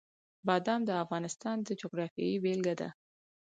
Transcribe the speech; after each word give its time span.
بادام 0.47 0.81
د 0.85 0.91
افغانستان 1.03 1.57
د 1.67 1.69
جغرافیې 1.81 2.41
بېلګه 2.43 2.73
ده. 2.79 2.89